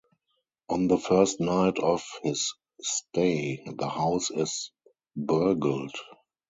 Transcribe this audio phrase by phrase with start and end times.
[0.67, 4.71] On the first night of his stay, the house is
[5.15, 5.93] burgled.